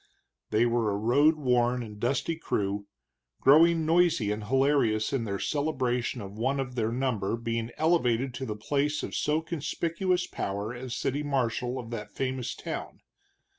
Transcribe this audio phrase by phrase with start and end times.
[0.49, 2.87] They were a road worn and dusty crew,
[3.39, 8.47] growing noisy and hilarious in their celebration of one of their number being elevated to
[8.47, 13.01] the place of so conspicuous power as city marshal of that famous town.